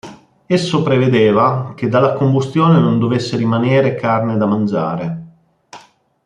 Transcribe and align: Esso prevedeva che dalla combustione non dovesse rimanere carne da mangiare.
Esso 0.47 0.81
prevedeva 0.81 1.73
che 1.75 1.87
dalla 1.87 2.13
combustione 2.13 2.79
non 2.79 2.97
dovesse 2.97 3.37
rimanere 3.37 3.93
carne 3.93 4.35
da 4.35 4.47
mangiare. 4.47 5.25